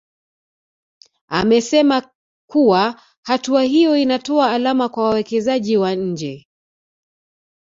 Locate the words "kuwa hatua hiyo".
2.49-3.97